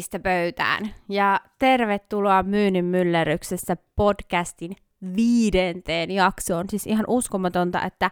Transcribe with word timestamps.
Pörppistä 0.00 0.18
pöytään 0.18 0.94
ja 1.08 1.40
tervetuloa 1.58 2.42
Myynnin 2.42 2.84
myllerryksessä 2.84 3.76
podcastin 3.96 4.76
viidenteen 5.16 6.10
jaksoon. 6.10 6.64
Siis 6.70 6.86
ihan 6.86 7.04
uskomatonta, 7.08 7.82
että 7.82 8.10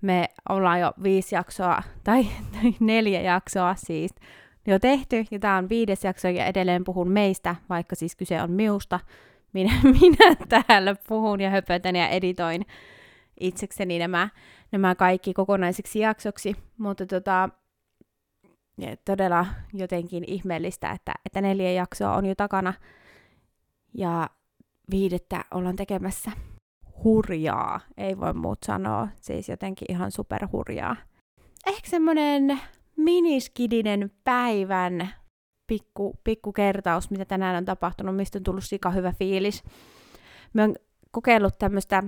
me 0.00 0.28
ollaan 0.48 0.80
jo 0.80 0.92
viisi 1.02 1.34
jaksoa, 1.34 1.82
tai 2.04 2.26
neljä 2.80 3.20
jaksoa 3.20 3.74
siis, 3.74 4.14
jo 4.66 4.78
tehty, 4.78 5.24
ja 5.30 5.38
tämä 5.38 5.56
on 5.56 5.68
viides 5.68 6.04
jakso, 6.04 6.28
ja 6.28 6.46
edelleen 6.46 6.84
puhun 6.84 7.10
meistä, 7.10 7.56
vaikka 7.68 7.96
siis 7.96 8.16
kyse 8.16 8.42
on 8.42 8.50
miusta. 8.50 9.00
Minä, 9.52 9.72
minä 10.00 10.36
täällä 10.48 10.96
puhun 11.08 11.40
ja 11.40 11.50
höpötän 11.50 11.96
ja 11.96 12.08
editoin 12.08 12.66
itsekseni 13.40 13.98
nämä, 13.98 14.28
nämä 14.72 14.94
kaikki 14.94 15.34
kokonaisiksi 15.34 15.98
jaksoksi, 15.98 16.56
mutta 16.78 17.06
tota, 17.06 17.48
todella 19.04 19.46
jotenkin 19.72 20.24
ihmeellistä, 20.26 20.90
että, 20.90 21.12
että 21.26 21.40
neljä 21.40 21.72
jaksoa 21.72 22.16
on 22.16 22.26
jo 22.26 22.34
takana 22.34 22.74
ja 23.94 24.30
viidettä 24.90 25.44
ollaan 25.54 25.76
tekemässä 25.76 26.30
hurjaa, 27.04 27.80
ei 27.96 28.18
voi 28.18 28.32
muut 28.32 28.58
sanoa, 28.66 29.08
siis 29.20 29.48
jotenkin 29.48 29.86
ihan 29.90 30.10
superhurjaa. 30.10 30.96
Ehkä 31.66 31.90
semmonen 31.90 32.60
miniskidinen 32.96 34.10
päivän 34.24 35.08
pikku, 35.66 36.16
pikku 36.24 36.52
kertaus, 36.52 37.10
mitä 37.10 37.24
tänään 37.24 37.56
on 37.56 37.64
tapahtunut, 37.64 38.16
mistä 38.16 38.38
on 38.38 38.42
tullut 38.42 38.64
sika 38.64 38.90
hyvä 38.90 39.12
fiilis. 39.12 39.64
Mä 40.52 40.62
oon 40.62 40.74
kokeillut 41.10 41.58
tämmöistä 41.58 42.02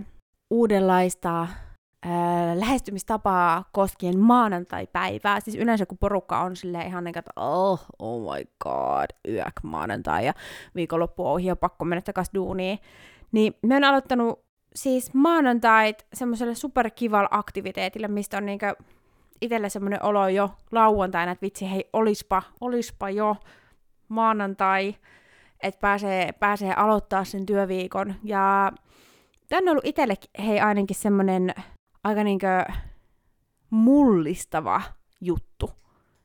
uudenlaista 0.50 1.48
lähestymistapaa 2.54 3.64
koskien 3.72 4.18
maanantai-päivää. 4.18 5.40
Siis 5.40 5.56
yleensä 5.56 5.86
kun 5.86 5.98
porukka 5.98 6.40
on 6.40 6.56
silleen 6.56 6.86
ihan 6.86 7.04
niin, 7.04 7.18
että 7.18 7.30
oh, 7.36 7.80
oh 7.98 8.20
my 8.20 8.44
god, 8.64 9.06
yök 9.28 9.60
maanantai 9.62 10.26
ja 10.26 10.34
viikonloppu 10.74 11.26
on 11.26 11.32
ohi 11.32 11.46
ja 11.46 11.56
pakko 11.56 11.84
mennä 11.84 12.02
takaisin 12.02 12.34
duuniin. 12.34 12.78
Niin 13.32 13.54
mä 13.62 13.74
oon 13.74 13.84
aloittanut 13.84 14.44
siis 14.74 15.14
maanantait 15.14 16.06
semmoiselle 16.14 16.54
superkivalla 16.54 17.28
aktiviteetille, 17.30 18.08
mistä 18.08 18.36
on 18.36 18.46
niinkö 18.46 18.74
itselle 19.40 19.68
semmoinen 19.68 20.04
olo 20.04 20.28
jo 20.28 20.50
lauantaina, 20.72 21.32
että 21.32 21.42
vitsi, 21.42 21.70
hei, 21.70 21.88
olispa, 21.92 22.42
olispa 22.60 23.10
jo 23.10 23.36
maanantai, 24.08 24.94
että 25.60 25.80
pääsee, 25.80 26.32
pääsee 26.32 26.74
aloittaa 26.74 27.24
sen 27.24 27.46
työviikon. 27.46 28.14
Ja 28.22 28.72
tämä 29.48 29.58
on 29.62 29.68
ollut 29.68 29.86
itselle 29.86 30.14
hei 30.46 30.60
ainakin 30.60 30.96
semmoinen 30.96 31.54
aika 32.08 32.24
niinkö 32.24 32.64
mullistava 33.70 34.82
juttu, 35.20 35.70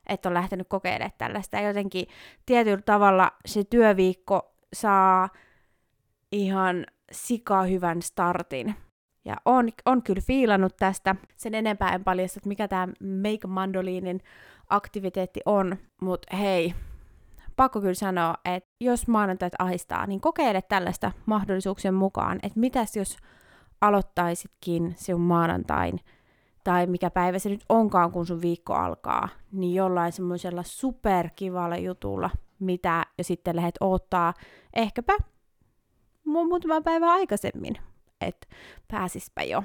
että 0.08 0.30
on 0.30 0.34
lähtenyt 0.34 0.68
kokeilemaan 0.68 1.12
tällaista. 1.18 1.60
Jotenkin 1.60 2.08
tietyllä 2.46 2.82
tavalla 2.82 3.32
se 3.46 3.64
työviikko 3.64 4.56
saa 4.74 5.30
ihan 6.32 6.86
sika 7.12 7.64
hyvän 7.64 8.02
startin. 8.02 8.76
Ja 9.26 9.36
on, 9.46 9.70
on 9.86 10.04
kyllä 10.04 10.22
fiilannut 10.22 10.78
tästä. 10.78 11.16
Sen 11.36 11.56
enempää 11.56 11.96
en 11.96 12.04
paljasta, 12.04 12.40
että 12.40 12.48
mikä 12.48 12.68
tämä 12.68 12.88
Make 12.88 13.48
Mandolinin 13.48 14.22
aktiviteetti 14.70 15.40
on. 15.46 15.78
Mutta 16.02 16.38
hei, 16.38 16.74
pakko 17.56 17.82
kyllä 17.82 17.94
sanoa, 17.94 18.36
että 18.46 18.70
jos 18.80 19.08
maanantait 19.08 19.54
ahistaa, 19.60 20.08
niin 20.08 20.22
kokeile 20.22 20.62
tällaista 20.62 21.12
mahdollisuuksien 21.26 21.94
mukaan, 21.94 22.40
että 22.44 22.60
mitäs 22.60 22.96
jos 22.96 23.18
aloittaisitkin 23.88 24.94
sinun 24.98 25.22
maanantain, 25.22 26.00
tai 26.64 26.88
mikä 26.88 27.10
päivä 27.10 27.40
se 27.40 27.50
nyt 27.50 27.64
onkaan, 27.70 28.12
kun 28.12 28.26
sun 28.26 28.42
viikko 28.42 28.74
alkaa, 28.74 29.30
niin 29.52 29.76
jollain 29.76 30.12
semmoisella 30.12 30.64
superkivalla 30.64 31.78
jutulla, 31.78 32.30
mitä 32.60 33.06
jo 33.18 33.24
sitten 33.24 33.56
lähdet 33.56 33.76
odottaa 33.82 34.34
ehkäpä 34.74 35.14
muutama 36.26 36.82
päivä 36.82 37.12
aikaisemmin, 37.12 37.76
että 38.22 38.48
pääsispä 38.92 39.44
jo, 39.44 39.64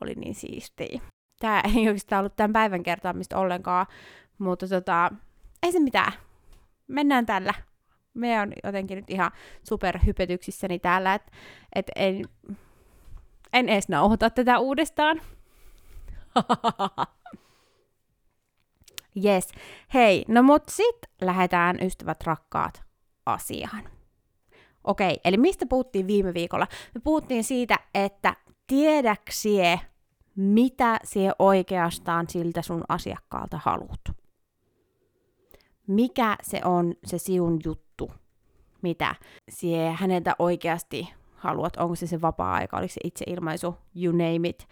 oli 0.00 0.14
niin 0.14 0.34
siistiä. 0.34 1.00
Tämä 1.40 1.62
ei 1.76 1.88
oikeastaan 1.88 2.20
ollut 2.20 2.36
tämän 2.36 2.52
päivän 2.52 2.82
kertaamista 2.82 3.38
ollenkaan, 3.38 3.86
mutta 4.38 4.68
tota, 4.68 5.10
ei 5.62 5.72
se 5.72 5.80
mitään. 5.80 6.12
Mennään 6.86 7.26
tällä. 7.26 7.54
Me 8.14 8.40
on 8.40 8.52
jotenkin 8.64 8.96
nyt 8.96 9.10
ihan 9.10 9.30
superhypetyksissäni 9.62 10.78
täällä, 10.78 11.14
että 11.14 11.32
et 11.74 11.90
en, 11.96 12.24
en 13.52 13.68
edes 13.68 13.88
nauhoita 13.88 14.30
tätä 14.30 14.58
uudestaan. 14.58 15.20
Yes. 19.24 19.48
Hei, 19.94 20.24
no 20.28 20.42
mut 20.42 20.62
sit 20.68 20.96
lähdetään 21.20 21.78
ystävät 21.82 22.22
rakkaat 22.24 22.82
asiaan. 23.26 23.82
Okei, 24.84 25.20
eli 25.24 25.36
mistä 25.36 25.66
puhuttiin 25.66 26.06
viime 26.06 26.34
viikolla? 26.34 26.66
Me 26.94 27.00
puhuttiin 27.00 27.44
siitä, 27.44 27.78
että 27.94 28.36
tiedäksie, 28.66 29.80
mitä 30.36 30.98
sie 31.04 31.32
oikeastaan 31.38 32.28
siltä 32.28 32.62
sun 32.62 32.84
asiakkaalta 32.88 33.60
haluat. 33.64 34.00
Mikä 35.86 36.36
se 36.42 36.60
on 36.64 36.94
se 37.04 37.18
siun 37.18 37.60
juttu, 37.64 38.10
mitä 38.82 39.14
sie 39.50 39.90
häneltä 39.90 40.36
oikeasti 40.38 41.14
haluat, 41.42 41.76
onko 41.76 41.94
se 41.94 42.06
se 42.06 42.20
vapaa-aika, 42.20 42.76
oliko 42.76 42.92
se 42.92 43.00
itseilmaisu, 43.04 43.76
you 43.96 44.12
name 44.12 44.48
it. 44.48 44.68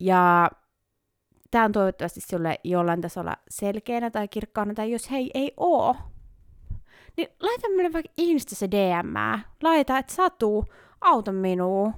Ja 0.00 0.50
tämä 1.50 1.64
on 1.64 1.72
toivottavasti 1.72 2.20
sulle 2.20 2.60
jollain 2.64 3.00
tasolla 3.00 3.36
selkeänä 3.48 4.10
tai 4.10 4.28
kirkkaana, 4.28 4.74
tai 4.74 4.92
jos 4.92 5.10
hei 5.10 5.30
ei 5.34 5.52
oo, 5.56 5.96
niin 7.16 7.28
laita 7.40 7.68
minulle 7.68 7.92
vaikka 7.92 8.12
Insta 8.16 8.54
se 8.54 8.68
DM, 8.70 9.42
laita, 9.62 9.98
että 9.98 10.14
Satu, 10.14 10.64
auta 11.00 11.32
minua, 11.32 11.92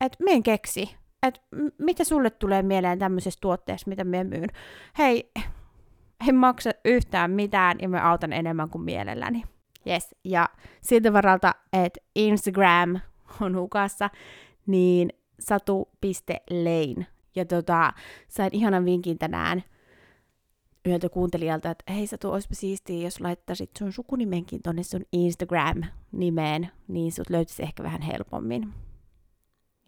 että 0.00 0.24
en 0.28 0.42
keksi, 0.42 0.96
että 1.22 1.40
mitä 1.78 2.04
sulle 2.04 2.30
tulee 2.30 2.62
mieleen 2.62 2.98
tämmöisessä 2.98 3.40
tuotteessa, 3.40 3.88
mitä 3.88 4.04
me 4.04 4.24
myyn. 4.24 4.48
Hei, 4.98 5.30
en 6.28 6.34
maksa 6.34 6.70
yhtään 6.84 7.30
mitään 7.30 7.78
ja 7.80 7.88
mä 7.88 8.10
autan 8.10 8.32
enemmän 8.32 8.70
kuin 8.70 8.82
mielelläni. 8.82 9.42
Yes, 9.86 10.14
ja 10.24 10.48
siltä 10.80 11.12
varalta, 11.12 11.54
että 11.72 12.00
Instagram 12.16 13.00
on 13.40 13.56
hukassa, 13.56 14.10
niin 14.66 15.12
satu.lein. 15.40 17.06
Ja 17.34 17.44
tota, 17.44 17.92
sain 18.28 18.50
ihanan 18.52 18.84
vinkin 18.84 19.18
tänään 19.18 19.62
yhdeltä 20.84 21.08
kuuntelijalta, 21.08 21.70
että 21.70 21.92
hei 21.92 22.06
Satu, 22.06 22.30
olisipa 22.30 22.54
siistiä, 22.54 23.04
jos 23.04 23.20
laittaisit 23.20 23.70
sun 23.78 23.92
sukunimenkin 23.92 24.62
tonne 24.62 24.82
sun 24.82 25.02
Instagram-nimeen, 25.12 26.70
niin 26.88 27.12
sut 27.12 27.30
löytyisi 27.30 27.62
ehkä 27.62 27.82
vähän 27.82 28.02
helpommin. 28.02 28.72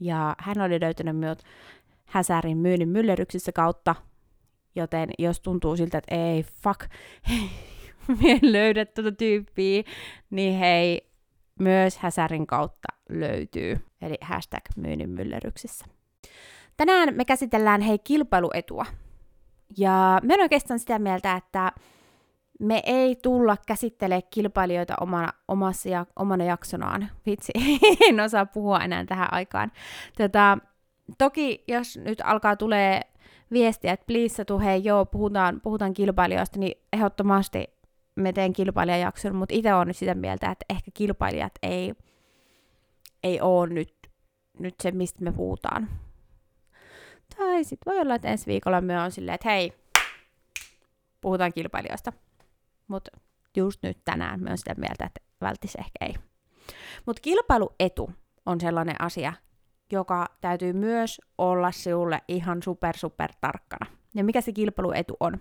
Ja 0.01 0.37
hän 0.39 0.61
oli 0.61 0.81
löytänyt 0.81 1.17
minut 1.17 1.43
Häsärin 2.05 2.59
myynnin 2.59 2.89
myllerryksissä 2.89 3.53
kautta, 3.53 3.95
joten 4.75 5.11
jos 5.19 5.41
tuntuu 5.41 5.77
siltä, 5.77 5.99
että 5.99 6.15
ei, 6.15 6.43
fuck, 6.43 6.81
en 8.33 8.53
löydä 8.53 8.85
tuota 8.85 9.13
tyyppiä, 9.13 9.83
niin 10.31 10.59
hei, 10.59 11.11
myös 11.59 11.99
Häsärin 11.99 12.47
kautta 12.47 12.89
löytyy, 13.09 13.77
eli 14.03 14.19
hashtag 14.21 14.63
myynnin 14.77 15.11
myllerryksissä. 15.11 15.85
Tänään 16.77 17.15
me 17.15 17.25
käsitellään 17.25 17.81
hei 17.81 17.99
kilpailuetua. 17.99 18.87
Ja 19.79 20.21
me 20.23 20.35
on 20.35 20.41
oikeastaan 20.41 20.79
sitä 20.79 20.99
mieltä, 20.99 21.37
että 21.37 21.73
me 22.61 22.83
ei 22.87 23.17
tulla 23.17 23.57
käsittelemään 23.67 24.23
kilpailijoita 24.31 24.95
omana, 25.01 25.33
omassa 25.49 25.89
ja, 25.89 26.07
omana 26.17 26.45
jaksonaan. 26.45 27.09
Vitsi, 27.27 27.53
en 28.09 28.21
osaa 28.21 28.47
puhua 28.47 28.81
enää 28.81 29.05
tähän 29.05 29.33
aikaan. 29.33 29.73
Tota, 30.19 30.59
toki 31.19 31.65
jos 31.69 31.97
nyt 31.97 32.21
alkaa 32.25 32.57
tulee 32.57 33.01
viestiä, 33.53 33.93
että 33.93 34.07
please 34.07 34.45
tu, 34.45 34.59
hei 34.59 34.85
joo, 34.85 35.07
puhutaan, 35.07 35.61
puhutaan 35.61 35.95
kilpailijoista, 35.95 36.59
niin 36.59 36.81
ehdottomasti 36.93 37.74
me 38.17 38.33
teen 38.33 38.53
kilpailijajakson, 38.53 39.35
mutta 39.37 39.55
itse 39.55 39.75
olen 39.75 39.89
nyt 39.89 39.97
sitä 39.97 40.15
mieltä, 40.15 40.51
että 40.51 40.65
ehkä 40.71 40.91
kilpailijat 40.95 41.53
ei, 41.63 41.95
ei 43.23 43.41
ole 43.41 43.67
nyt, 43.69 43.95
nyt 44.59 44.75
se, 44.83 44.91
mistä 44.91 45.25
me 45.25 45.33
puhutaan. 45.33 45.89
Tai 47.37 47.65
sitten 47.65 47.93
voi 47.93 48.01
olla, 48.01 48.15
että 48.15 48.29
ensi 48.29 48.47
viikolla 48.47 48.81
me 48.81 49.01
on 49.01 49.13
silleen, 49.13 49.35
että 49.35 49.49
hei, 49.49 49.73
puhutaan 51.21 51.53
kilpailijoista. 51.53 52.13
Mutta 52.89 53.11
just 53.57 53.83
nyt 53.83 53.99
tänään 54.05 54.43
me 54.43 54.51
on 54.51 54.59
sitä 54.59 54.75
mieltä, 54.75 55.05
että 55.05 55.21
välttis 55.41 55.75
ehkä 55.75 55.99
ei. 56.01 56.15
Mutta 57.07 57.23
kilpailuetu 57.23 58.11
on 58.47 58.61
sellainen 58.61 59.01
asia, 59.01 59.33
joka 59.93 60.27
täytyy 60.41 60.73
myös 60.73 61.21
olla 61.39 61.73
sinulle 61.73 62.23
ihan 62.29 62.63
super 62.63 62.97
super 62.97 63.33
tarkkana. 63.41 63.87
Ja 64.15 64.25
mikä 64.25 64.41
se 64.41 64.53
kilpailuetu 64.53 65.17
on? 65.21 65.41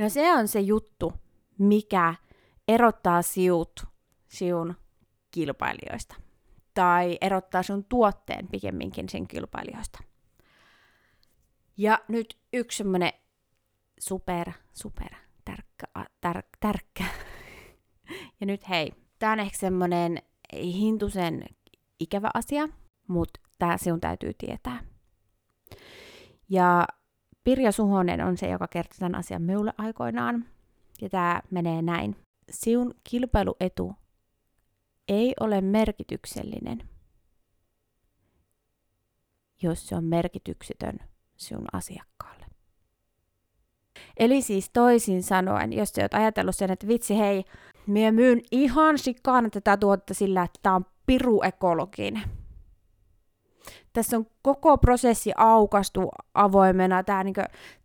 No 0.00 0.08
se 0.08 0.32
on 0.32 0.48
se 0.48 0.60
juttu, 0.60 1.12
mikä 1.58 2.14
erottaa 2.68 3.22
siut 3.22 3.84
siun 4.28 4.74
kilpailijoista. 5.30 6.14
Tai 6.74 7.18
erottaa 7.20 7.62
sun 7.62 7.84
tuotteen 7.84 8.48
pikemminkin 8.48 9.08
sen 9.08 9.28
kilpailijoista. 9.28 9.98
Ja 11.76 11.98
nyt 12.08 12.38
yksi 12.52 12.78
semmoinen 12.78 13.12
super, 14.00 14.52
super 14.72 15.14
tärkkä, 15.44 15.86
tär, 16.20 16.42
tärkkä. 16.60 17.04
ja 18.40 18.46
nyt 18.46 18.68
hei, 18.68 18.92
tää 19.18 19.32
on 19.32 19.40
ehkä 19.40 19.58
semmonen 19.58 20.18
hintusen 20.52 21.44
ikävä 22.00 22.30
asia, 22.34 22.68
mutta 23.08 23.40
tää 23.58 23.76
sinun 23.76 24.00
täytyy 24.00 24.32
tietää. 24.38 24.84
Ja 26.48 26.86
Pirja 27.44 27.72
Suhonen 27.72 28.24
on 28.24 28.36
se, 28.36 28.48
joka 28.48 28.68
kertoi 28.68 28.98
tämän 28.98 29.14
asian 29.14 29.42
minulle 29.42 29.72
aikoinaan. 29.78 30.44
Ja 31.00 31.08
tämä 31.08 31.42
menee 31.50 31.82
näin. 31.82 32.16
Siun 32.50 32.94
kilpailuetu 33.04 33.94
ei 35.08 35.34
ole 35.40 35.60
merkityksellinen, 35.60 36.88
jos 39.62 39.88
se 39.88 39.96
on 39.96 40.04
merkityksetön 40.04 40.98
sinun 41.36 41.64
asiakkaalle. 41.72 42.46
Eli 44.16 44.42
siis 44.42 44.70
toisin 44.70 45.22
sanoen, 45.22 45.72
jos 45.72 45.88
sä 45.88 46.02
oot 46.02 46.14
ajatellut 46.14 46.56
sen, 46.56 46.70
että 46.70 46.88
vitsi 46.88 47.18
hei, 47.18 47.44
minä 47.86 48.12
myyn 48.12 48.40
ihan 48.50 48.98
sikkaan 48.98 49.50
tätä 49.50 49.76
tuotetta 49.76 50.14
sillä, 50.14 50.42
että 50.42 50.58
tämä 50.62 50.74
on 50.76 50.86
piru 51.06 51.42
ekologinen 51.42 52.39
tässä 53.92 54.16
on 54.16 54.26
koko 54.42 54.78
prosessi 54.78 55.32
aukastu 55.36 56.08
avoimena. 56.34 57.02
Tämä 57.02 57.24
niin 57.24 57.34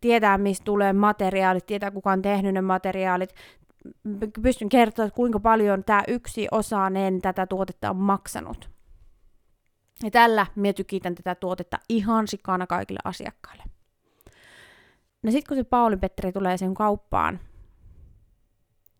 tietää, 0.01 0.37
mistä 0.37 0.63
tulee 0.63 0.93
materiaalit, 0.93 1.65
tietää, 1.65 1.91
kuka 1.91 2.11
on 2.11 2.21
tehnyt 2.21 2.53
ne 2.53 2.61
materiaalit. 2.61 3.35
Pystyn 4.41 4.69
kertoa, 4.69 5.09
kuinka 5.09 5.39
paljon 5.39 5.83
tämä 5.83 6.03
yksi 6.07 6.47
osainen 6.51 7.21
tätä 7.21 7.47
tuotetta 7.47 7.89
on 7.89 7.95
maksanut. 7.95 8.69
Ja 10.03 10.11
tällä 10.11 10.45
minä 10.55 10.73
tykitän 10.73 11.15
tätä 11.15 11.35
tuotetta 11.35 11.77
ihan 11.89 12.27
sikana 12.27 12.67
kaikille 12.67 12.99
asiakkaille. 13.03 13.63
No 15.23 15.31
sitten 15.31 15.47
kun 15.47 15.57
se 15.57 15.63
Pauli 15.63 15.97
Petteri 15.97 16.31
tulee 16.31 16.57
sen 16.57 16.73
kauppaan, 16.73 17.39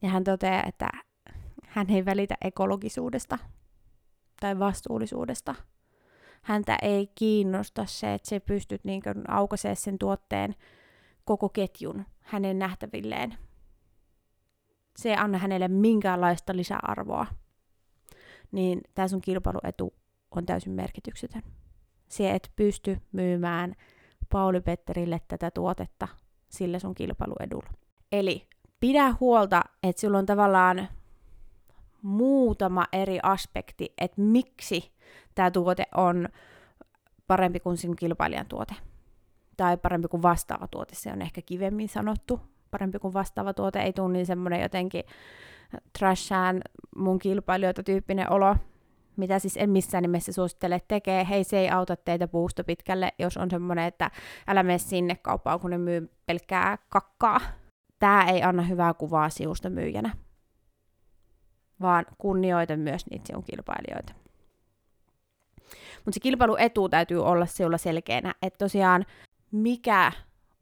ja 0.02 0.10
hän 0.10 0.24
toteaa, 0.24 0.64
että 0.68 0.88
hän 1.68 1.90
ei 1.90 2.06
välitä 2.06 2.36
ekologisuudesta 2.42 3.38
tai 4.40 4.60
vastuullisuudesta– 4.60 5.56
häntä 6.46 6.78
ei 6.82 7.08
kiinnosta 7.16 7.86
se, 7.86 8.14
että 8.14 8.30
se 8.30 8.40
pystyt 8.40 8.84
niin 8.84 9.02
aukaisemaan 9.28 9.76
sen 9.76 10.00
tuotteen 10.00 10.56
koko 11.24 11.50
ketjun 11.50 12.06
hänen 12.22 12.60
nähtävilleen. 12.60 13.38
Se 14.98 15.10
ei 15.10 15.16
anna 15.16 15.38
hänelle 15.38 15.68
minkäänlaista 15.68 16.56
lisäarvoa. 16.56 17.28
Niin 18.52 18.82
tämä 18.96 19.08
sun 19.08 19.22
kilpailuetu 19.22 19.94
on 20.32 20.46
täysin 20.46 20.74
merkityksetön. 20.74 21.42
Se 22.08 22.32
et 22.32 22.52
pysty 22.56 22.98
myymään 23.12 23.76
Pauli 24.32 24.62
Petterille 24.62 25.22
tätä 25.28 25.52
tuotetta 25.52 26.08
sillä 26.50 26.80
sun 26.80 26.96
kilpailuedulla. 26.96 27.70
Eli 28.12 28.48
pidä 28.80 29.16
huolta, 29.20 29.62
että 29.84 30.02
sulla 30.02 30.18
on 30.18 30.26
tavallaan 30.26 30.88
muutama 32.02 32.86
eri 32.92 33.20
aspekti, 33.24 33.94
että 33.98 34.22
miksi 34.22 34.95
tämä 35.36 35.52
tuote 35.52 35.86
on 35.96 36.30
parempi 37.28 37.60
kuin 37.60 37.78
sinun 37.78 37.96
kilpailijan 37.96 38.46
tuote. 38.46 38.76
Tai 39.58 39.78
parempi 39.78 40.08
kuin 40.08 40.22
vastaava 40.22 40.68
tuote, 40.68 40.96
se 40.96 41.12
on 41.12 41.22
ehkä 41.22 41.42
kivemmin 41.42 41.90
sanottu. 41.90 42.40
Parempi 42.72 43.00
kuin 43.00 43.14
vastaava 43.14 43.54
tuote 43.54 43.80
ei 43.80 43.94
tule 43.94 44.14
niin 44.14 44.26
semmoinen 44.26 44.62
jotenkin 44.62 45.04
trashaan 46.00 46.62
mun 46.96 47.20
kilpailijoita 47.20 47.84
tyyppinen 47.84 48.32
olo, 48.32 48.56
mitä 49.18 49.40
siis 49.40 49.58
en 49.58 49.70
missään 49.70 50.02
nimessä 50.02 50.34
suosittele 50.34 50.82
tekee. 50.88 51.28
Hei, 51.30 51.44
se 51.44 51.60
ei 51.60 51.70
auta 51.70 51.96
teitä 51.96 52.28
puusta 52.28 52.64
pitkälle, 52.64 53.14
jos 53.20 53.38
on 53.38 53.50
semmoinen, 53.50 53.86
että 53.86 54.12
älä 54.48 54.64
mene 54.64 54.78
sinne 54.78 55.16
kauppaan, 55.16 55.60
kun 55.60 55.70
ne 55.70 55.78
myy 55.78 56.12
pelkkää 56.26 56.78
kakkaa. 56.90 57.40
Tämä 58.00 58.24
ei 58.24 58.44
anna 58.44 58.64
hyvää 58.64 58.94
kuvaa 58.94 59.30
siusta 59.30 59.70
myyjänä, 59.70 60.16
vaan 61.82 62.06
kunnioita 62.18 62.78
myös 62.78 63.06
niitä 63.10 63.28
sinun 63.28 63.44
kilpailijoita. 63.44 64.25
Mutta 66.06 66.14
se 66.14 66.20
kilpailuetu 66.20 66.90
täytyy 66.90 67.26
olla 67.26 67.46
sinulla 67.46 67.78
selkeänä, 67.78 68.36
että 68.42 68.58
tosiaan 68.58 69.06
mikä 69.52 70.12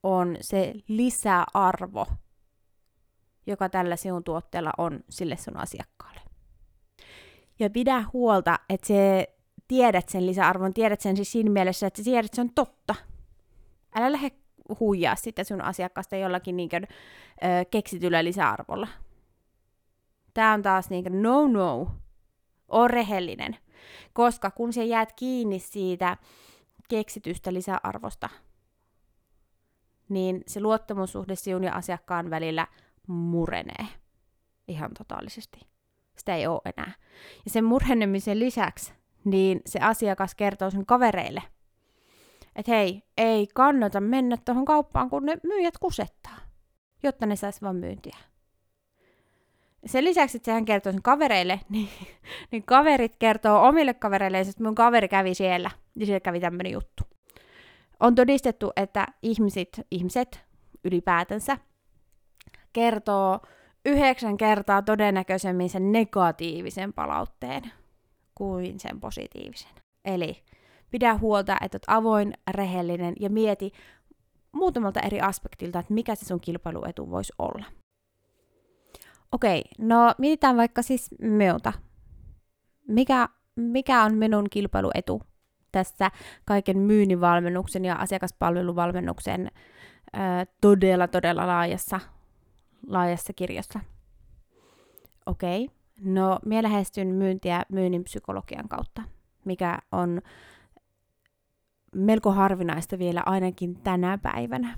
on 0.03 0.37
se 0.41 0.73
lisäarvo, 0.87 2.07
joka 3.47 3.69
tällä 3.69 3.95
sinun 3.95 4.23
tuotteella 4.23 4.71
on 4.77 4.99
sille 5.09 5.37
sun 5.37 5.57
asiakkaalle. 5.57 6.21
Ja 7.59 7.69
pidä 7.69 8.03
huolta, 8.13 8.59
että 8.69 8.87
se 8.87 9.27
tiedät 9.67 10.09
sen 10.09 10.25
lisäarvon, 10.25 10.73
tiedät 10.73 11.01
sen 11.01 11.15
siis 11.15 11.31
siinä 11.31 11.49
mielessä, 11.49 11.87
että 11.87 12.03
tiedät, 12.03 12.25
että 12.25 12.35
se 12.35 12.41
on 12.41 12.53
totta. 12.55 12.95
Älä 13.95 14.11
lähde 14.11 14.31
huijaa 14.79 15.15
sitä 15.15 15.43
sun 15.43 15.61
asiakkaasta 15.61 16.15
jollakin 16.15 16.57
niin 16.57 16.69
kuin, 16.69 16.83
ö, 16.83 17.65
keksityllä 17.71 18.23
lisäarvolla. 18.23 18.87
Tämä 20.33 20.53
on 20.53 20.61
taas 20.61 20.89
niin 20.89 21.03
kuin, 21.03 21.21
no 21.21 21.47
no, 21.47 21.91
on 22.67 22.89
rehellinen. 22.89 23.57
Koska 24.13 24.51
kun 24.51 24.73
sä 24.73 24.83
jäät 24.83 25.13
kiinni 25.13 25.59
siitä 25.59 26.17
keksitystä 26.89 27.53
lisäarvosta, 27.53 28.29
niin 30.09 30.43
se 30.47 30.61
luottamussuhde 30.61 31.35
sinun 31.35 31.63
ja 31.63 31.73
asiakkaan 31.73 32.29
välillä 32.29 32.67
murenee 33.07 33.85
ihan 34.67 34.91
totaalisesti. 34.97 35.59
Sitä 36.17 36.35
ei 36.35 36.47
ole 36.47 36.61
enää. 36.77 36.91
Ja 37.45 37.51
sen 37.51 37.65
murenemisen 37.65 38.39
lisäksi, 38.39 38.93
niin 39.25 39.61
se 39.65 39.79
asiakas 39.79 40.35
kertoo 40.35 40.69
sen 40.69 40.85
kavereille, 40.85 41.43
että 42.55 42.71
hei, 42.71 43.03
ei 43.17 43.47
kannata 43.53 44.01
mennä 44.01 44.37
tuohon 44.37 44.65
kauppaan, 44.65 45.09
kun 45.09 45.25
ne 45.25 45.37
myyjät 45.43 45.77
kusettaa, 45.77 46.37
jotta 47.03 47.25
ne 47.25 47.35
saisi 47.35 47.61
vaan 47.61 47.75
myyntiä. 47.75 48.17
Sen 49.85 50.03
lisäksi, 50.03 50.37
että 50.37 50.53
hän 50.53 50.65
kertoo 50.65 50.91
sen 50.91 51.01
kavereille, 51.01 51.59
niin, 51.69 51.89
niin 52.51 52.63
kaverit 52.63 53.15
kertoo 53.19 53.67
omille 53.67 53.93
kavereille, 53.93 54.39
että 54.39 54.63
mun 54.63 54.75
kaveri 54.75 55.07
kävi 55.07 55.33
siellä, 55.33 55.71
niin 55.95 56.05
siellä 56.05 56.19
kävi 56.19 56.39
tämmöinen 56.39 56.71
juttu. 56.71 57.03
On 57.99 58.15
todistettu, 58.15 58.71
että 58.75 59.07
ihmiset, 59.21 59.81
ihmiset 59.91 60.41
ylipäätänsä 60.83 61.57
kertoo 62.73 63.39
yhdeksän 63.85 64.37
kertaa 64.37 64.81
todennäköisemmin 64.81 65.69
sen 65.69 65.91
negatiivisen 65.91 66.93
palautteen 66.93 67.71
kuin 68.35 68.79
sen 68.79 68.99
positiivisen. 68.99 69.71
Eli 70.05 70.43
pidä 70.91 71.17
huolta, 71.17 71.57
että 71.61 71.75
olet 71.75 71.83
avoin, 71.87 72.33
rehellinen 72.51 73.13
ja 73.19 73.29
mieti 73.29 73.71
muutamalta 74.51 74.99
eri 74.99 75.21
aspektilta, 75.21 75.79
että 75.79 75.93
mikä 75.93 76.15
se 76.15 76.25
sun 76.25 76.39
kilpailuetu 76.39 77.09
voisi 77.09 77.33
olla. 77.39 77.65
Okei, 79.33 79.63
no 79.79 80.13
mietitään 80.17 80.57
vaikka 80.57 80.81
siis 80.81 81.09
minulta. 81.21 81.73
Mikä, 82.87 83.29
mikä 83.55 84.03
on 84.03 84.17
minun 84.17 84.49
kilpailuetu 84.49 85.21
tässä 85.71 86.11
kaiken 86.45 86.77
myynnivalmennuksen 86.77 87.85
ja 87.85 87.95
asiakaspalveluvalmennuksen 87.95 89.51
ää, 90.13 90.45
todella, 90.61 91.07
todella 91.07 91.47
laajassa, 91.47 91.99
laajassa 92.87 93.33
kirjassa? 93.33 93.79
Okei, 95.25 95.69
no 96.01 96.39
minä 96.45 96.63
lähestyn 96.63 97.07
myyntiä 97.07 97.63
myynnin 97.69 98.03
psykologian 98.03 98.69
kautta, 98.69 99.01
mikä 99.45 99.79
on 99.91 100.21
melko 101.95 102.31
harvinaista 102.31 102.99
vielä 102.99 103.23
ainakin 103.25 103.75
tänä 103.75 104.17
päivänä. 104.17 104.77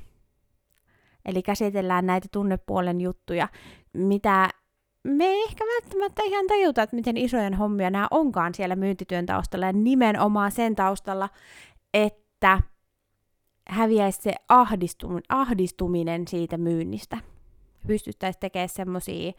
Eli 1.26 1.42
käsitellään 1.42 2.06
näitä 2.06 2.28
tunnepuolen 2.32 3.02
juttuja, 3.02 3.48
mitä 3.96 4.50
me 5.04 5.26
ei 5.26 5.44
ehkä 5.44 5.66
välttämättä 5.66 6.24
ihan 6.24 6.48
tajuta, 6.48 6.82
että 6.84 6.96
miten 6.96 7.18
isojen 7.18 7.54
hommia 7.54 7.90
nämä 7.90 8.08
onkaan 8.12 8.54
siellä 8.54 8.76
myyntityön 8.76 9.26
taustalla 9.26 9.66
ja 9.66 9.74
nimenomaan 9.74 10.52
sen 10.52 10.76
taustalla, 10.76 11.30
että 11.94 12.62
häviäisi 13.70 14.22
se 14.22 14.34
ahdistuminen, 15.30 16.28
siitä 16.28 16.58
myynnistä. 16.58 17.18
Pystyttäisiin 17.88 18.40
tekemään 18.40 18.70
semmoisia 18.70 19.32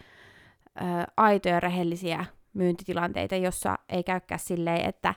aitoja, 1.16 1.60
rehellisiä 1.60 2.24
myyntitilanteita, 2.54 3.36
jossa 3.36 3.78
ei 3.88 4.04
käykään 4.04 4.38
silleen, 4.38 4.88
että, 4.88 5.14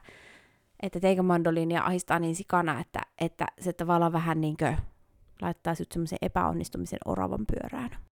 että 0.84 1.00
teikä 1.00 1.24
mandoliinia 1.24 1.84
ahistaa 1.84 2.20
niin 2.20 2.36
sikana, 2.36 2.80
että, 2.80 3.02
että 3.22 3.46
se 3.60 3.74
tavallaan 3.74 4.14
vähän 4.14 4.42
niin 4.42 4.58
kuin 4.58 4.78
laittaa 5.42 5.76
sitten 5.76 5.94
semmoisen 5.94 6.20
epäonnistumisen 6.22 7.00
oravan 7.06 7.46
pyörään. 7.46 8.09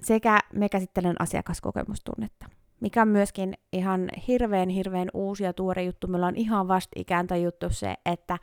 Sekä 0.00 0.38
me 0.52 0.68
käsittelen 0.68 1.16
asiakaskokemustunnetta, 1.18 2.46
mikä 2.80 3.02
on 3.02 3.08
myöskin 3.08 3.54
ihan 3.72 4.08
hirveän 4.28 4.68
hirveän 4.68 5.08
uusi 5.14 5.44
ja 5.44 5.52
tuore 5.52 5.82
juttu. 5.82 6.06
Meillä 6.06 6.26
on 6.26 6.36
ihan 6.36 6.68
vastikään 6.68 7.26
tajuttu 7.26 7.66
se, 7.70 7.94
että 8.06 8.38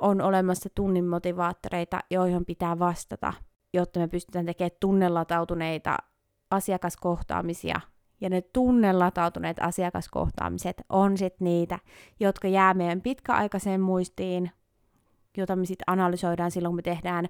on 0.00 0.20
olemassa 0.20 0.68
tunnin 0.74 1.06
motivaattoreita, 1.06 2.00
joihin 2.10 2.44
pitää 2.44 2.78
vastata, 2.78 3.32
jotta 3.74 4.00
me 4.00 4.08
pystytään 4.08 4.46
tekemään 4.46 4.76
tunnelatautuneita 4.80 5.96
asiakaskohtaamisia 6.50 7.80
ja 8.20 8.28
ne 8.28 8.40
tunnelatautuneet 8.40 9.56
asiakaskohtaamiset 9.60 10.82
on 10.88 11.18
sitten 11.18 11.44
niitä, 11.44 11.78
jotka 12.20 12.48
jää 12.48 12.74
meidän 12.74 13.00
pitkäaikaiseen 13.00 13.80
muistiin, 13.80 14.50
jota 15.36 15.56
me 15.56 15.64
sitten 15.64 15.84
analysoidaan 15.86 16.50
silloin, 16.50 16.70
kun 16.70 16.76
me 16.76 16.82
tehdään 16.82 17.26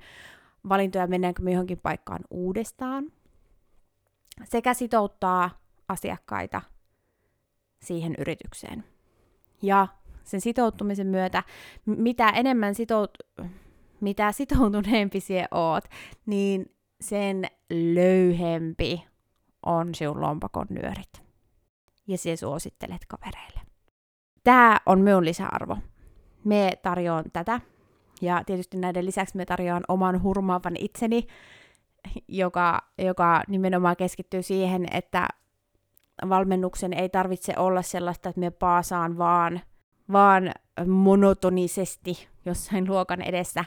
valintoja, 0.69 1.07
mennäänkö 1.07 1.43
me 1.43 1.51
johonkin 1.51 1.81
paikkaan 1.83 2.21
uudestaan. 2.31 3.13
Sekä 4.45 4.75
sitouttaa 4.75 5.51
asiakkaita 5.89 6.63
siihen 7.83 8.15
yritykseen. 8.19 8.85
Ja 9.63 9.89
sen 10.25 10.41
sitoutumisen 10.41 11.07
myötä, 11.07 11.43
mitä 11.87 12.29
enemmän 12.29 12.75
sitout, 12.75 13.19
mitä 14.01 14.33
sitoutuneempi 14.33 15.21
sie 15.21 15.47
oot, 15.51 15.85
niin 16.27 16.75
sen 17.01 17.45
löyhempi 17.71 19.05
on 19.63 19.95
sinun 19.95 20.21
lompakon 20.21 20.67
nyörit. 20.71 21.23
Ja 22.07 22.19
sie 22.19 22.37
suosittelet 22.37 23.07
kavereille. 23.09 23.61
Tämä 24.45 24.79
on 24.87 25.01
minun 25.01 25.25
lisäarvo. 25.25 25.79
Me 26.45 26.73
tarjoan 26.83 27.25
tätä. 27.33 27.61
Ja 28.23 28.43
tietysti 28.47 28.77
näiden 28.77 29.07
lisäksi 29.07 29.37
me 29.37 29.45
tarjoan 29.45 29.83
oman 29.89 30.23
hurmaavan 30.23 30.77
itseni, 30.79 31.27
joka, 32.29 32.79
joka 32.99 33.43
nimenomaan 33.49 33.97
keskittyy 33.97 34.43
siihen, 34.43 34.87
että 34.93 35.29
valmennuksen 36.29 36.93
ei 36.93 37.09
tarvitse 37.09 37.55
olla 37.57 37.83
sellaista, 37.83 38.29
että 38.29 38.41
me 38.41 38.51
paasaan 38.51 39.19
vaan, 39.19 39.61
vaan 40.13 40.53
monotonisesti 40.87 42.29
jossain 42.45 42.89
luokan 42.89 43.23
edessä, 43.23 43.65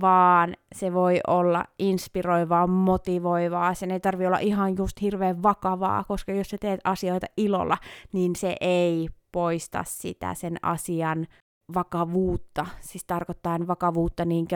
vaan 0.00 0.56
se 0.74 0.92
voi 0.92 1.20
olla 1.26 1.64
inspiroivaa, 1.78 2.66
motivoivaa, 2.66 3.74
sen 3.74 3.90
ei 3.90 4.00
tarvi 4.00 4.26
olla 4.26 4.38
ihan 4.38 4.76
just 4.76 5.00
hirveän 5.00 5.42
vakavaa, 5.42 6.04
koska 6.04 6.32
jos 6.32 6.50
sä 6.50 6.56
teet 6.60 6.80
asioita 6.84 7.26
ilolla, 7.36 7.78
niin 8.12 8.36
se 8.36 8.56
ei 8.60 9.08
poista 9.32 9.84
sitä 9.86 10.34
sen 10.34 10.56
asian 10.62 11.26
vakavuutta, 11.74 12.66
siis 12.80 13.04
tarkoittaa 13.04 13.58
vakavuutta 13.68 14.24
niin 14.24 14.46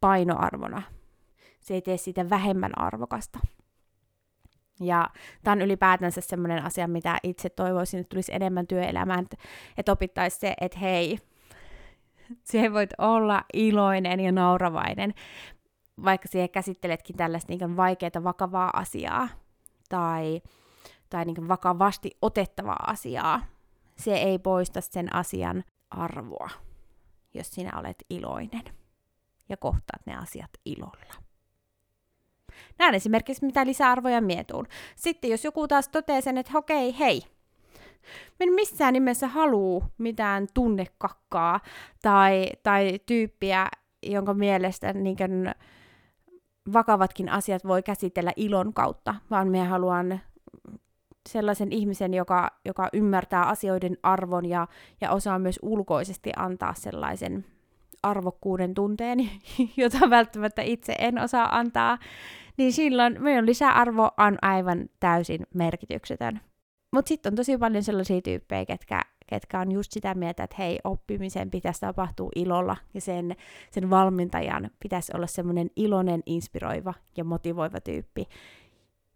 painoarvona. 0.00 0.82
Se 1.60 1.74
ei 1.74 1.82
tee 1.82 1.96
sitä 1.96 2.30
vähemmän 2.30 2.78
arvokasta. 2.78 3.38
Ja 4.80 5.08
tämä 5.44 5.52
on 5.52 5.60
ylipäätänsä 5.60 6.20
sellainen 6.20 6.64
asia, 6.64 6.88
mitä 6.88 7.18
itse 7.22 7.48
toivoisin, 7.48 8.00
että 8.00 8.08
tulisi 8.08 8.34
enemmän 8.34 8.66
työelämään, 8.66 9.20
että, 9.20 9.36
että 9.76 9.92
opittaisiin 9.92 10.40
se, 10.40 10.54
että 10.60 10.78
hei, 10.78 11.18
siihen 12.44 12.72
voit 12.72 12.90
olla 12.98 13.42
iloinen 13.52 14.20
ja 14.20 14.32
nauravainen, 14.32 15.14
vaikka 16.04 16.28
siihen 16.28 16.50
käsitteletkin 16.50 17.16
tällaista 17.16 17.52
niin 17.52 17.76
vaikeaa, 17.76 18.24
vakavaa 18.24 18.70
asiaa 18.72 19.28
tai, 19.88 20.42
tai 21.10 21.24
niin 21.24 21.48
vakavasti 21.48 22.10
otettavaa 22.22 22.84
asiaa. 22.86 23.42
Se 23.96 24.14
ei 24.14 24.38
poista 24.38 24.80
sen 24.80 25.14
asian 25.14 25.64
arvoa, 25.90 26.50
jos 27.34 27.50
sinä 27.50 27.70
olet 27.78 28.04
iloinen 28.10 28.64
ja 29.48 29.56
kohtaat 29.56 30.06
ne 30.06 30.16
asiat 30.16 30.50
ilolla. 30.64 31.29
Näin 32.78 32.94
esimerkiksi 32.94 33.46
mitä 33.46 33.66
lisäarvoja 33.66 34.20
mietuun. 34.20 34.66
Sitten 34.96 35.30
jos 35.30 35.44
joku 35.44 35.68
taas 35.68 35.88
toteaa 35.88 36.20
sen, 36.20 36.38
että 36.38 36.58
okei, 36.58 36.98
hei, 36.98 37.22
en 38.40 38.52
missään 38.52 38.92
nimessä 38.92 39.28
haluu 39.28 39.84
mitään 39.98 40.46
tunnekakkaa 40.54 41.60
tai, 42.02 42.46
tai 42.62 43.00
tyyppiä, 43.06 43.66
jonka 44.02 44.34
mielestä 44.34 44.92
niin 44.92 45.16
kuin, 45.16 45.54
vakavatkin 46.72 47.28
asiat 47.28 47.64
voi 47.66 47.82
käsitellä 47.82 48.32
ilon 48.36 48.72
kautta, 48.72 49.14
vaan 49.30 49.48
minä 49.48 49.64
haluan 49.64 50.20
sellaisen 51.28 51.72
ihmisen, 51.72 52.14
joka, 52.14 52.50
joka 52.64 52.88
ymmärtää 52.92 53.44
asioiden 53.44 53.96
arvon 54.02 54.46
ja, 54.46 54.66
ja 55.00 55.10
osaa 55.10 55.38
myös 55.38 55.58
ulkoisesti 55.62 56.30
antaa 56.36 56.74
sellaisen 56.74 57.44
arvokkuuden 58.02 58.74
tunteen, 58.74 59.18
jota 59.76 60.10
välttämättä 60.10 60.62
itse 60.62 60.94
en 60.98 61.18
osaa 61.18 61.58
antaa, 61.58 61.98
niin 62.60 62.72
silloin 62.72 63.22
meidän 63.22 63.46
lisäarvo 63.46 64.10
on 64.18 64.38
aivan 64.42 64.88
täysin 65.00 65.46
merkityksetön. 65.54 66.40
Mutta 66.92 67.08
sitten 67.08 67.32
on 67.32 67.36
tosi 67.36 67.58
paljon 67.58 67.82
sellaisia 67.82 68.20
tyyppejä, 68.22 68.66
ketkä, 68.66 69.02
ketkä 69.26 69.60
on 69.60 69.72
just 69.72 69.92
sitä 69.92 70.14
mieltä, 70.14 70.44
että 70.44 70.56
hei, 70.58 70.78
oppimisen 70.84 71.50
pitäisi 71.50 71.80
tapahtua 71.80 72.30
ilolla, 72.36 72.76
ja 72.94 73.00
sen, 73.00 73.36
sen 73.70 73.90
valmentajan 73.90 74.70
pitäisi 74.80 75.12
olla 75.16 75.26
semmoinen 75.26 75.70
iloinen, 75.76 76.22
inspiroiva 76.26 76.94
ja 77.16 77.24
motivoiva 77.24 77.80
tyyppi, 77.80 78.26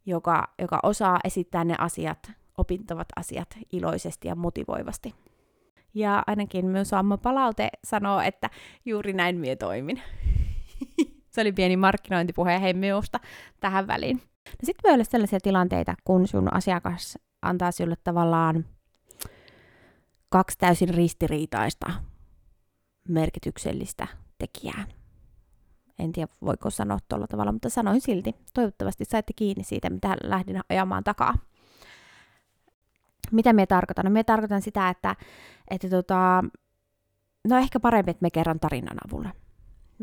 joka, 0.06 0.44
joka 0.58 0.80
osaa 0.82 1.18
esittää 1.24 1.64
ne 1.64 1.74
asiat, 1.78 2.32
opintavat 2.58 3.08
asiat 3.16 3.48
iloisesti 3.72 4.28
ja 4.28 4.34
motivoivasti. 4.34 5.14
Ja 5.94 6.22
ainakin 6.26 6.66
myös 6.66 6.88
saama 6.88 7.18
palaute 7.18 7.68
sanoo, 7.84 8.20
että 8.20 8.50
juuri 8.84 9.12
näin 9.12 9.38
mie 9.38 9.56
toimin. 9.56 10.02
Se 11.34 11.40
oli 11.40 11.52
pieni 11.52 11.76
markkinointipuhe 11.76 12.60
hei 12.60 12.74
minusta 12.74 13.20
tähän 13.60 13.86
väliin. 13.86 14.16
No 14.46 14.58
sitten 14.64 14.82
voi 14.88 14.94
olla 14.94 15.04
sellaisia 15.04 15.40
tilanteita, 15.40 15.94
kun 16.04 16.28
sun 16.28 16.54
asiakas 16.54 17.18
antaa 17.42 17.72
sinulle 17.72 17.96
tavallaan 18.04 18.64
kaksi 20.28 20.58
täysin 20.58 20.88
ristiriitaista 20.88 21.92
merkityksellistä 23.08 24.06
tekijää. 24.38 24.84
En 25.98 26.12
tiedä, 26.12 26.32
voiko 26.44 26.70
sanoa 26.70 26.98
tuolla 27.08 27.26
tavalla, 27.26 27.52
mutta 27.52 27.68
sanoin 27.68 28.00
silti. 28.00 28.34
Toivottavasti 28.54 29.04
saitte 29.04 29.32
kiinni 29.36 29.64
siitä, 29.64 29.90
mitä 29.90 30.16
lähdin 30.22 30.60
ajamaan 30.68 31.04
takaa. 31.04 31.34
Mitä 33.30 33.52
me 33.52 33.66
tarkoitan? 33.66 34.04
No, 34.04 34.10
me 34.10 34.24
tarkoitan 34.24 34.62
sitä, 34.62 34.88
että, 34.88 35.16
että 35.70 35.88
tota, 35.88 36.44
no 37.48 37.58
ehkä 37.58 37.80
parempi, 37.80 38.10
että 38.10 38.22
me 38.22 38.30
kerron 38.30 38.60
tarinan 38.60 38.98
avulla. 39.08 39.43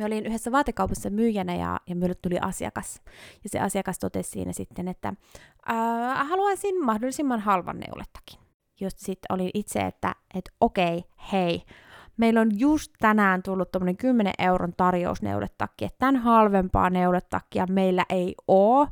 Me 0.01 0.05
olin 0.05 0.25
yhdessä 0.25 0.51
vaatekaupassa 0.51 1.09
myyjänä 1.09 1.55
ja, 1.55 1.79
ja 1.87 1.95
meille 1.95 2.15
tuli 2.15 2.39
asiakas. 2.39 3.01
Ja 3.43 3.49
se 3.49 3.59
asiakas 3.59 3.99
totesi 3.99 4.31
siinä 4.31 4.53
sitten, 4.53 4.87
että 4.87 5.13
ää, 5.65 6.23
haluaisin 6.23 6.85
mahdollisimman 6.85 7.39
halvan 7.39 7.79
neuletakin. 7.79 8.39
Just 8.79 8.97
sitten 8.99 9.35
oli 9.35 9.49
itse, 9.53 9.79
että 9.79 10.15
et, 10.33 10.51
okei, 10.61 11.03
hei, 11.31 11.63
meillä 12.17 12.41
on 12.41 12.59
just 12.59 12.91
tänään 12.99 13.43
tullut 13.43 13.71
tuommoinen 13.71 13.97
10 13.97 14.33
euron 14.39 14.73
tarjous 14.77 15.21
neuletakki, 15.21 15.85
että 15.85 15.97
tämän 15.99 16.15
halvempaa 16.15 16.89
neuletakkia 16.89 17.65
meillä 17.69 18.05
ei 18.09 18.35
oo. 18.47 18.87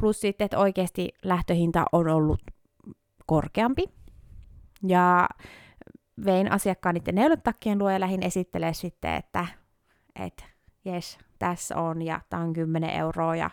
Plus 0.00 0.20
sitten, 0.20 0.44
että 0.44 0.58
oikeasti 0.58 1.08
lähtöhinta 1.24 1.84
on 1.92 2.08
ollut 2.08 2.40
korkeampi. 3.26 3.84
Ja 4.86 5.28
vein 6.24 6.52
asiakkaan 6.52 6.94
niiden 6.94 7.14
neuletakkien 7.14 7.78
luo 7.78 7.90
ja 7.90 8.00
lähin 8.00 8.22
esittelee 8.22 8.74
sitten, 8.74 9.14
että 9.14 9.46
että 10.14 10.51
jes, 10.84 11.18
tässä 11.38 11.76
on 11.76 12.02
ja 12.02 12.20
tämä 12.30 12.42
on 12.42 12.52
10 12.52 12.90
euroa 12.90 13.36
ja 13.36 13.50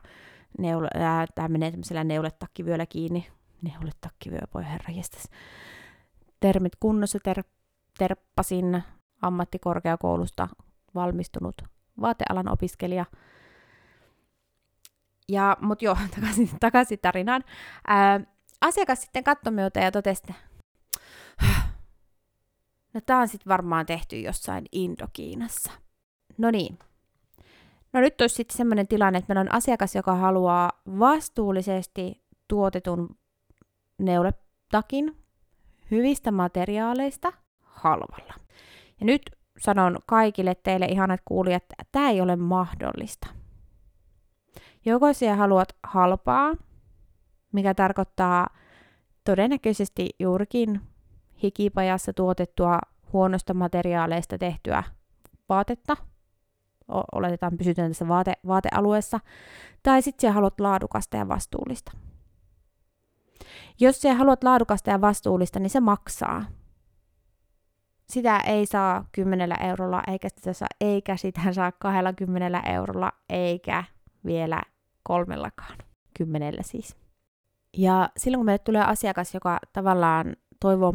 neule, 0.57 0.89
tämä 1.35 1.47
menee 1.47 1.71
tämmöisellä 1.71 2.03
neuletakkivyöllä 2.03 2.85
kiinni. 2.85 3.27
Neuletakkivyö, 3.61 4.39
voi 4.53 4.65
herra 4.65 4.93
jestas. 4.93 5.29
Termit 6.39 6.75
kunnossa, 6.79 7.19
ter, 7.23 7.43
terppasin 7.97 8.83
ammattikorkeakoulusta 9.21 10.47
valmistunut 10.95 11.61
vaatealan 12.01 12.51
opiskelija. 12.51 13.05
Ja, 15.29 15.57
mut 15.61 15.81
joo, 15.81 15.97
takaisin, 16.15 16.49
takaisin 16.59 16.99
tarinaan. 17.01 17.43
Ää, 17.87 18.19
asiakas 18.61 19.01
sitten 19.01 19.23
katsoi 19.23 19.53
minulta 19.53 19.79
ja 19.79 19.91
totesi, 19.91 20.23
no 22.93 23.01
tää 23.05 23.19
on 23.19 23.27
sitten 23.27 23.49
varmaan 23.49 23.85
tehty 23.85 24.19
jossain 24.19 24.65
Indokiinassa. 24.71 25.71
No 26.37 26.51
niin. 26.51 26.79
No 27.93 27.99
nyt 27.99 28.21
olisi 28.21 28.35
sitten 28.35 28.57
sellainen 28.57 28.87
tilanne, 28.87 29.19
että 29.19 29.33
meillä 29.33 29.49
on 29.49 29.55
asiakas, 29.55 29.95
joka 29.95 30.15
haluaa 30.15 30.71
vastuullisesti 30.99 32.23
tuotetun 32.47 33.17
neuletakin 33.97 35.17
hyvistä 35.91 36.31
materiaaleista 36.31 37.33
halvalla. 37.61 38.33
Ja 38.99 39.05
nyt 39.05 39.21
sanon 39.59 39.97
kaikille 40.05 40.55
teille 40.55 40.85
ihanat 40.85 41.21
kuulijat, 41.25 41.63
että 41.63 41.83
tämä 41.91 42.09
ei 42.09 42.21
ole 42.21 42.35
mahdollista. 42.35 43.27
Joko 44.85 45.13
sinä 45.13 45.35
haluat 45.35 45.75
halpaa, 45.83 46.53
mikä 47.51 47.73
tarkoittaa 47.73 48.47
todennäköisesti 49.23 50.09
juurikin 50.19 50.81
hikipajassa 51.43 52.13
tuotettua 52.13 52.79
huonosta 53.13 53.53
materiaaleista 53.53 54.37
tehtyä 54.37 54.83
vaatetta– 55.49 55.97
oletetaan 57.11 57.57
pysytään 57.57 57.91
tässä 57.91 58.07
vaate, 58.07 58.33
vaatealueessa, 58.47 59.19
tai 59.83 60.01
sitten 60.01 60.29
sä 60.29 60.33
haluat 60.33 60.59
laadukasta 60.59 61.17
ja 61.17 61.27
vastuullista. 61.27 61.91
Jos 63.79 64.01
sä 64.01 64.13
haluat 64.13 64.43
laadukasta 64.43 64.89
ja 64.89 65.01
vastuullista, 65.01 65.59
niin 65.59 65.69
se 65.69 65.79
maksaa. 65.79 66.45
Sitä 68.09 68.39
ei 68.39 68.65
saa 68.65 69.05
10 69.11 69.61
eurolla, 69.61 70.03
eikä 70.07 70.29
sitä 70.29 70.53
saa, 70.53 70.67
eikä 70.81 71.17
sitä 71.17 71.53
saa 71.53 71.71
20 71.71 72.59
eurolla, 72.59 73.11
eikä 73.29 73.83
vielä 74.25 74.61
kolmellakaan. 75.03 75.77
Kymmenellä 76.17 76.61
siis. 76.63 76.95
Ja 77.77 78.09
silloin 78.17 78.39
kun 78.39 78.45
meille 78.45 78.63
tulee 78.63 78.83
asiakas, 78.83 79.33
joka 79.33 79.59
tavallaan 79.73 80.35
toivoo 80.59 80.93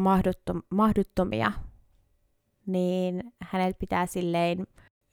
mahdottomia, 0.71 1.53
niin 2.67 3.33
häneltä 3.43 3.79
pitää 3.79 4.07
silleen 4.07 4.67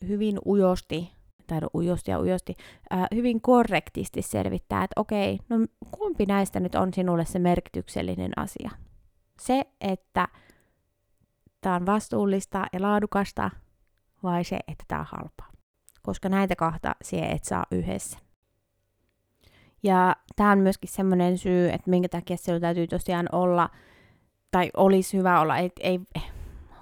hyvin 0.08 0.39
ujosti 0.46 1.12
tai 1.48 1.60
no 1.60 1.67
ujosti 1.75 2.12
ja 2.12 2.20
ujosti, 2.20 2.55
ää, 2.89 3.08
hyvin 3.15 3.41
korrektisti 3.41 4.22
selvittää, 4.22 4.84
että 4.84 5.01
okei, 5.01 5.39
no 5.50 5.58
kumpi 5.91 6.25
näistä 6.25 6.60
nyt 6.60 6.75
on 6.75 6.93
sinulle 6.93 7.25
se 7.25 7.39
merkityksellinen 7.39 8.31
asia? 8.36 8.70
Se, 9.41 9.63
että 9.81 10.27
tämä 11.62 11.75
on 11.75 11.86
vastuullista 11.86 12.65
ja 12.74 12.81
laadukasta, 12.81 13.50
vai 14.24 14.43
se, 14.43 14.60
että 14.67 14.84
tämä 14.88 15.01
on 15.01 15.08
halpaa? 15.10 15.51
Koska 16.01 16.29
näitä 16.29 16.55
kahta 16.55 16.96
sie 17.03 17.31
et 17.31 17.43
saa 17.43 17.65
yhdessä. 17.72 18.20
Ja 19.84 20.15
tämä 20.36 20.51
on 20.51 20.60
myöskin 20.60 20.89
semmoinen 20.89 21.38
syy, 21.38 21.70
että 21.70 21.89
minkä 21.89 22.10
takia 22.10 22.38
se 22.38 22.60
täytyy 22.60 22.88
tosiaan 22.88 23.29
olla, 23.31 23.70
tai 24.51 24.70
olisi 24.77 25.17
hyvä 25.17 25.39
olla, 25.39 25.58
ei, 25.58 25.72
ei 25.79 26.00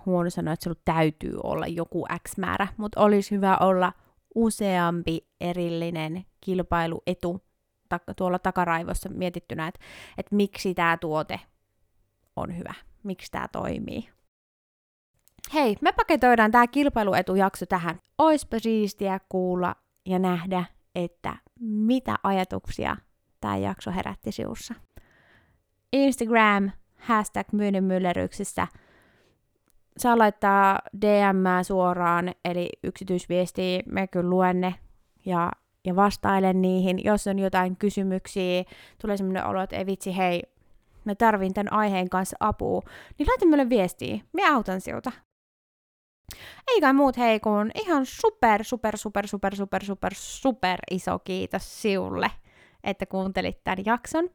huono 0.05 0.29
sanoa, 0.29 0.53
että 0.53 0.63
sinulla 0.63 0.81
täytyy 0.85 1.39
olla 1.43 1.67
joku 1.67 2.05
X 2.27 2.37
määrä, 2.37 2.67
mutta 2.77 3.01
olisi 3.01 3.31
hyvä 3.35 3.57
olla 3.57 3.93
useampi 4.35 5.27
erillinen 5.41 6.25
kilpailuetu 6.41 7.41
tuolla 8.15 8.39
takaraivossa 8.39 9.09
mietittynä, 9.09 9.67
että, 9.67 9.79
että 10.17 10.35
miksi 10.35 10.73
tämä 10.73 10.97
tuote 10.97 11.39
on 12.35 12.57
hyvä, 12.57 12.73
miksi 13.03 13.31
tämä 13.31 13.47
toimii. 13.47 14.09
Hei, 15.53 15.77
me 15.81 15.91
paketoidaan 15.91 16.51
tämä 16.51 16.67
kilpailuetujakso 16.67 17.65
tähän. 17.65 17.99
Oispa 18.17 18.59
siistiä 18.59 19.19
kuulla 19.29 19.75
ja 20.05 20.19
nähdä, 20.19 20.65
että 20.95 21.35
mitä 21.59 22.15
ajatuksia 22.23 22.97
tämä 23.41 23.57
jakso 23.57 23.91
herätti 23.91 24.31
sinussa. 24.31 24.73
Instagram, 25.93 26.71
hashtag 26.97 27.47
myynninmyllerryksissä. 27.51 28.67
Saa 29.99 30.17
laittaa 30.17 30.79
DM 31.01 31.63
suoraan, 31.63 32.33
eli 32.45 32.69
yksityisviestiä, 32.83 33.79
me 33.85 34.07
kyllä 34.07 34.29
luen 34.29 34.61
ne 34.61 34.75
ja, 35.25 35.51
ja 35.85 35.95
vastailen 35.95 36.61
niihin. 36.61 37.03
Jos 37.03 37.27
on 37.27 37.39
jotain 37.39 37.77
kysymyksiä, 37.77 38.63
tulee 39.01 39.17
sellainen 39.17 39.45
olo, 39.45 39.61
että 39.61 39.75
ei 39.75 39.85
vitsi, 39.85 40.17
hei, 40.17 40.43
mä 41.05 41.15
tarvin 41.15 41.53
tämän 41.53 41.73
aiheen 41.73 42.09
kanssa 42.09 42.37
apua, 42.39 42.81
niin 43.17 43.27
laita 43.27 43.45
mulle 43.45 43.69
viestiä, 43.69 44.19
mä 44.33 44.55
autan 44.55 44.81
sinulta. 44.81 45.11
Eikä 46.67 46.93
muut 46.93 47.17
hei, 47.17 47.39
kun 47.39 47.71
ihan 47.75 48.05
super, 48.05 48.63
super, 48.63 48.97
super, 48.97 49.27
super, 49.27 49.55
super, 49.55 49.83
super, 49.83 50.13
super 50.15 50.79
iso 50.91 51.19
kiitos 51.19 51.81
siulle, 51.81 52.31
että 52.83 53.05
kuuntelit 53.05 53.63
tämän 53.63 53.85
jakson. 53.85 54.29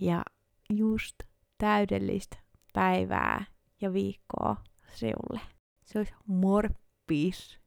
Ja 0.00 0.22
just 0.70 1.16
täydellistä 1.58 2.36
päivää 2.72 3.44
ja 3.80 3.92
viikkoa 3.92 4.56
siulle. 4.98 5.40
Se 5.84 5.98
olisi 5.98 6.12
morppis. 6.26 7.58